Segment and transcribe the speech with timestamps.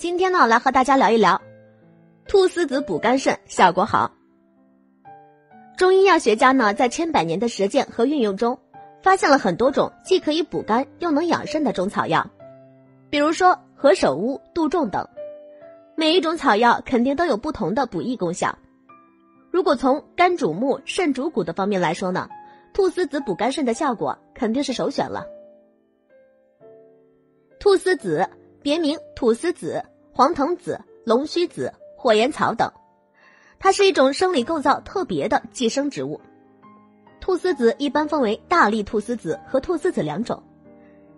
[0.00, 1.42] 今天呢，来和大家聊一聊
[2.26, 4.10] 菟丝子补肝肾，效果好。
[5.76, 8.58] 中医药学家呢，在千百年的实践和运用中，
[9.02, 12.30] 发现了很多种既可以补肝又能养肾的中草药，
[13.10, 15.06] 比如说何首乌、杜仲等。
[15.96, 18.56] 每一种草药肯定都有不同的补益功效。
[19.50, 22.30] 如果从肝主目、肾主骨的方面来说呢，
[22.72, 25.26] 菟丝子补肝肾的效果肯定是首选了。
[27.58, 28.30] 菟丝子
[28.62, 29.82] 别名土丝子、
[30.12, 32.70] 黄藤子、龙须子、火焰草等，
[33.58, 36.20] 它是一种生理构造特别的寄生植物。
[37.20, 40.42] 菟丝子一般分为大粒菟丝子和菟丝子两种，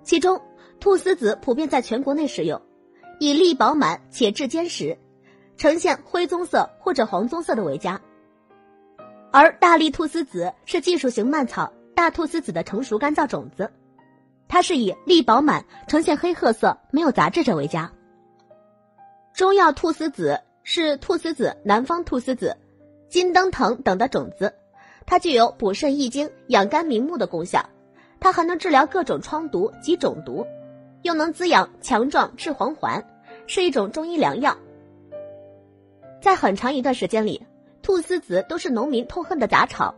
[0.03, 0.41] 其中
[0.81, 2.61] 菟丝子普遍在全国内使用，
[3.19, 4.98] 以粒饱满且质坚实，
[5.56, 8.01] 呈现灰棕色或者黄棕色的为佳。
[9.31, 13.70] 而大粒菟丝子是技术型蔓草大菟丝子的成熟干燥种子。
[14.48, 17.91] 它是以粒饱满、呈现黑褐色、没有杂质者为佳。
[19.35, 22.59] 中药菟丝子是菟丝子、南方菟丝子、
[23.09, 24.55] 金灯藤等的种子，
[25.06, 27.71] 它具有补肾益精、养肝明目的功效。
[28.21, 30.47] 它还能治疗各种疮毒及肿毒，
[31.03, 33.05] 又能滋养强壮治黄环，
[33.47, 34.59] 是一种中医良药。
[36.21, 37.45] 在很长一段时间里，
[37.83, 39.95] 菟丝子都是农民痛恨的杂草，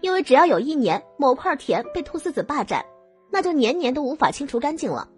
[0.00, 2.86] 因为只要有一年某块田被菟丝子霸占。
[3.30, 5.08] 那就年年都无法清除干净了，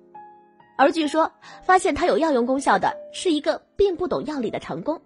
[0.76, 1.30] 而据说
[1.62, 5.00] 发现它有药用功效的是一个并不懂药理的长工。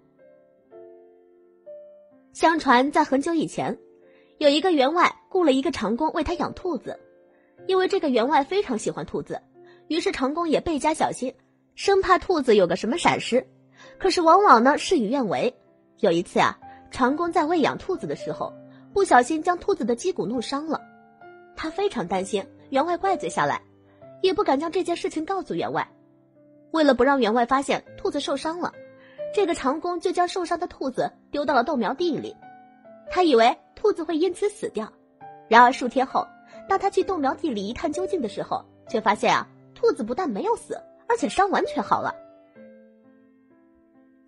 [2.33, 3.77] 相传在很久以前，
[4.39, 6.98] 有一个员外雇了一个长工为他养兔子，
[7.67, 9.41] 因为这个员外非常喜欢兔子，
[9.89, 11.35] 于是长工也倍加小心，
[11.75, 13.47] 生怕兔子有个什么闪失。
[13.98, 15.53] 可是往往呢事与愿违。
[15.98, 16.59] 有一次啊，
[16.91, 18.53] 长工在喂养兔子的时候，
[18.93, 20.81] 不小心将兔子的脊骨弄伤了，
[21.57, 22.45] 他非常担心。
[22.71, 23.61] 员外怪罪下来，
[24.23, 25.87] 也不敢将这件事情告诉员外。
[26.73, 28.73] 为了不让员外发现兔子受伤了，
[29.35, 32.37] 这个长工就将受伤的兔子丢到了豆苗地里。
[33.11, 34.92] 他以为兔子会因此死掉。
[35.48, 36.25] 然而数天后，
[36.69, 42.14] 当他去豆苗地里一探究竟的时候，却发现啊，兔子不但没有死，而且伤完全好了。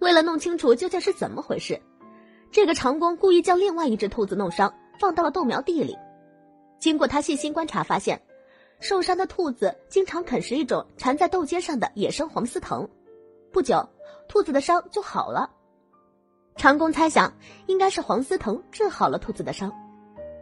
[0.00, 1.81] 为了弄清楚究竟是怎么回事，
[2.50, 5.97] 这个长工故意将另外一只兔子弄伤，放到了豆苗地里。
[6.81, 8.20] 经过他细心观察，发现。
[8.82, 12.88] 受伤的兔子经常啃食一种缠在豆尖上的野生黄丝藤，
[13.53, 13.88] 不久，
[14.28, 15.48] 兔子的伤就好了。
[16.56, 17.32] 长工猜想
[17.66, 19.72] 应该是黄丝藤治好了兔子的伤，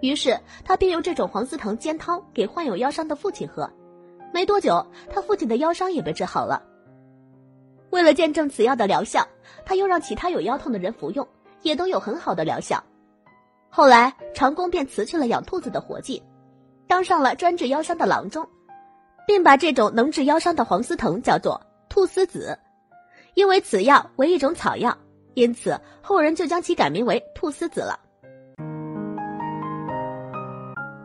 [0.01, 3.71] 于是他便用这种黄丝藤煎汤给患有腰伤的父亲喝。
[4.33, 6.62] 没多久，他父亲的腰伤也被治好了。
[7.91, 9.28] 为了见证此药的疗效，
[9.67, 11.28] 他又让其他有腰痛的人服用，
[11.61, 12.83] 也都有很好的疗效。
[13.69, 16.22] 后来，长工便辞去了养兔子的活计。
[16.91, 18.45] 当上了专治腰伤的郎中，
[19.25, 21.59] 并把这种能治腰伤的黄丝藤叫做
[21.89, 22.59] 菟丝子。
[23.34, 24.93] 因为此药为一种草药，
[25.34, 27.97] 因此后人就将其改名为菟丝子了。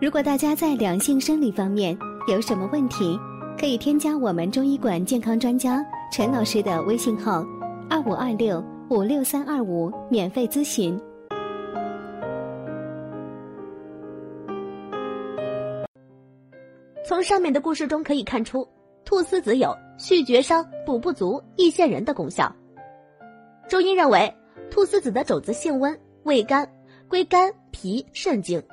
[0.02, 1.96] 如果大家在两性生理方面
[2.28, 3.16] 有什么问题，
[3.56, 7.46] 可以添加我们中医馆健康专家陈老师的微信号：
[7.92, 8.60] 二五二六
[8.90, 11.00] 五六三二五，免费咨询。
[17.08, 18.68] 从上面的故事中可以看出，
[19.06, 22.56] 菟丝子有续绝伤、补不足、益腺人的功效。
[23.70, 24.36] 中医认为，
[24.72, 26.68] 菟丝子的种子性温，味甘，
[27.08, 28.64] 归肝、脾、肾经，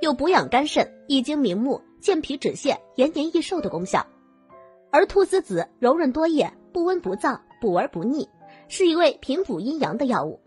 [0.00, 4.06] 有补养肝肾、益精明目、健脾止泻、延年益寿的功效。
[4.92, 8.28] 而菟丝子柔润多叶，不温不燥，补而不腻，
[8.68, 10.40] 是一味平补阴阳的药物。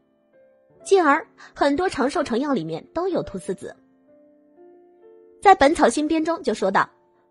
[0.85, 3.75] 进而，很多长寿成药里面都有菟丝子。
[5.41, 6.89] 在《本草新编》中就说到。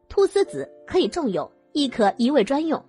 [0.08, 2.84] 菟丝子可以重用，亦可一味专用。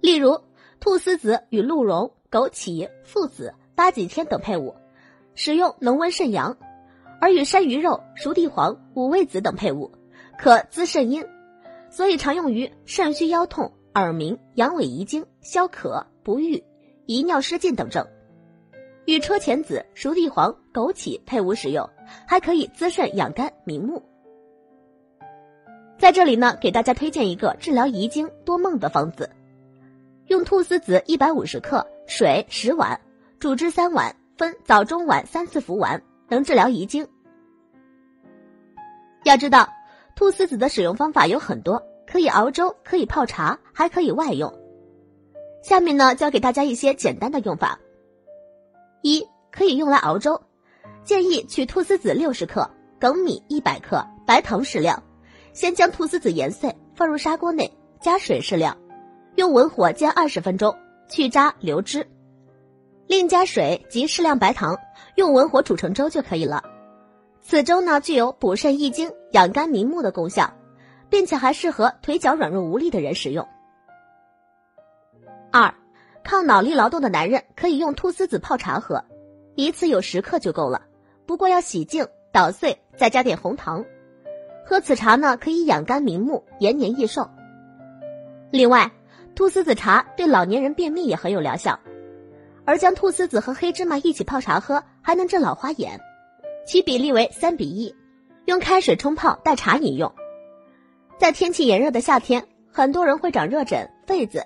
[0.00, 0.40] 例如，
[0.80, 4.74] 菟丝子与鹿茸、枸杞、附子、八戟天等配伍，
[5.34, 6.56] 使用能温肾阳；
[7.20, 9.90] 而与山萸肉、熟地黄、五味子等配伍，
[10.38, 11.24] 可滋肾阴，
[11.90, 16.62] 所以常用于肾虚腰痛、耳鸣、阳痿遗精、消渴、不育、
[17.06, 18.06] 遗尿失禁等症。
[19.06, 21.88] 与车前子、熟地黄、枸杞配伍使用，
[22.26, 24.02] 还可以滋肾养肝明目。
[25.98, 29.30] 在这里呢，给大家推荐一个治疗遗精多梦的方子，
[30.26, 33.00] 用菟丝子一百五十克，水十碗，
[33.38, 37.06] 煮汁三碗，分早中晚三次服完，能治疗遗精。
[39.24, 39.68] 要知道，
[40.14, 44.52] 菟丝子的使用方法有很多，可以熬粥，可以泡茶，还可以外用。
[45.62, 47.78] 下面呢，教给大家一些简单的用法。
[49.02, 50.40] 一，可以用来熬粥，
[51.04, 52.70] 建议取菟丝子六十克，
[53.00, 55.02] 粳米一百克，白糖适量。
[55.56, 58.76] 先将菟丝子研碎，放入砂锅内，加水适量，
[59.36, 60.76] 用文火煎二十分钟，
[61.08, 62.06] 去渣留汁，
[63.06, 64.76] 另加水及适量白糖，
[65.14, 66.62] 用文火煮成粥就可以了。
[67.40, 70.52] 此粥呢，具有补肾益精、养肝明目的功效，
[71.08, 73.48] 并且还适合腿脚软弱无力的人食用。
[75.50, 75.72] 二，
[76.22, 79.02] 抗脑力劳动的男人可以用菟丝子泡茶喝，
[79.54, 80.82] 一次有十克就够了，
[81.24, 83.82] 不过要洗净、捣碎，再加点红糖。
[84.68, 87.30] 喝此茶呢，可以养肝明目、延年益寿。
[88.50, 88.90] 另外，
[89.36, 91.78] 菟丝子茶对老年人便秘也很有疗效，
[92.64, 96.00] 而将菟丝子和黑芝麻一起泡茶喝，还能治老花眼。
[96.66, 97.94] 其比例为三比一，
[98.46, 100.12] 用开水冲泡代茶饮用。
[101.16, 104.44] 在天气炎热的夏天，很多人会长热疹、痱子，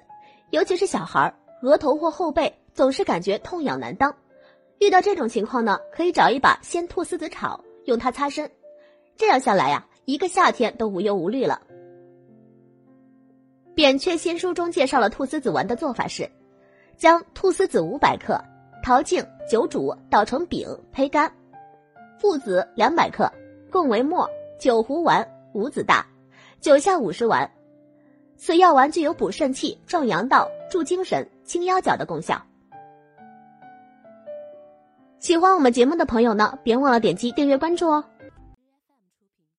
[0.51, 1.33] 尤其是小孩，
[1.63, 4.15] 额头或后背总是感觉痛痒难当。
[4.81, 8.51] 遇到这种情况呢，可以找一把鲜菟丝子炒，用它擦身，
[9.17, 11.61] 这样下来呀，一个夏天都无忧无虑了。
[13.77, 16.29] 扁鹊新书中介绍了菟丝子丸的做法是：
[16.97, 18.43] 将菟丝子五百克
[18.83, 21.33] 淘净酒煮，捣成饼，胚干。
[22.19, 23.33] 附子两百克，
[23.71, 24.29] 共为末
[24.59, 25.25] 九壶丸
[25.55, 26.05] 五子大，
[26.61, 27.49] 九下五十丸。
[28.37, 32.43] 此药丸具有补肾气、壮阳道、助精神、清腰脚的功效。
[35.21, 38.05] 喜欢我们节目的朋友呢，别忘了点击订阅关注哦。